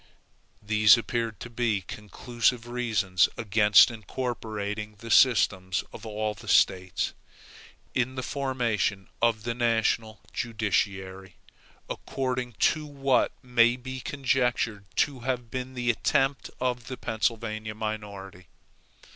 These 0.63 0.97
appeared 0.97 1.39
to 1.41 1.49
be 1.51 1.81
conclusive 1.81 2.67
reasons 2.67 3.29
against 3.37 3.91
incorporating 3.91 4.95
the 4.95 5.11
systems 5.11 5.83
of 5.93 6.07
all 6.07 6.33
the 6.33 6.47
States, 6.47 7.13
in 7.93 8.15
the 8.15 8.23
formation 8.23 9.09
of 9.21 9.43
the 9.43 9.53
national 9.53 10.19
judiciary, 10.33 11.35
according 11.87 12.53
to 12.73 12.83
what 12.87 13.31
may 13.43 13.75
be 13.77 13.99
conjectured 13.99 14.85
to 14.95 15.19
have 15.19 15.51
been 15.51 15.75
the 15.75 15.91
attempt 15.91 16.49
of 16.59 16.87
the 16.87 16.97
Pennsylvania 16.97 17.75
minority. 17.75 18.47